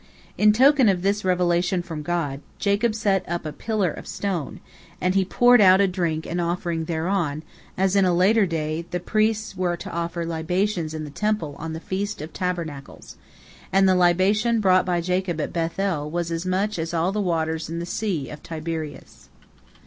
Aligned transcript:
In 0.35 0.51
token 0.51 0.89
of 0.89 1.03
this 1.03 1.23
revelation 1.23 1.83
from 1.83 2.01
God, 2.01 2.41
Jacob 2.57 2.95
set 2.95 3.23
up 3.29 3.45
a 3.45 3.53
pillar 3.53 3.91
of 3.91 4.07
stone, 4.07 4.59
and 4.99 5.13
he 5.13 5.23
poured 5.23 5.61
out 5.61 5.79
a 5.79 5.87
drink 5.87 6.25
offering 6.39 6.85
thereon, 6.85 7.43
as 7.77 7.95
in 7.95 8.03
a 8.03 8.11
later 8.11 8.47
day 8.47 8.83
the 8.89 8.99
priests 8.99 9.55
were 9.55 9.77
to 9.77 9.91
offer 9.91 10.25
libations 10.25 10.95
in 10.95 11.03
the 11.03 11.11
Temple 11.11 11.55
on 11.59 11.73
the 11.73 11.79
Feast 11.79 12.19
of 12.19 12.33
Tabernacles, 12.33 13.15
and 13.71 13.87
the 13.87 13.93
libation 13.93 14.59
brought 14.59 14.87
by 14.87 15.01
Jacob 15.01 15.39
at 15.39 15.53
Beth 15.53 15.77
el 15.77 16.09
was 16.09 16.31
as 16.31 16.47
much 16.47 16.79
as 16.79 16.95
all 16.95 17.11
the 17.11 17.21
waters 17.21 17.69
in 17.69 17.77
the 17.77 17.85
Sea 17.85 18.27
of 18.31 18.41
Tiberias. 18.41 19.29